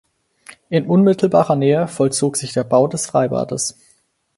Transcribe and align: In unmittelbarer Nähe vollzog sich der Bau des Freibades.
In 0.69 0.87
unmittelbarer 0.87 1.55
Nähe 1.55 1.87
vollzog 1.87 2.35
sich 2.35 2.53
der 2.53 2.63
Bau 2.63 2.87
des 2.87 3.05
Freibades. 3.05 3.77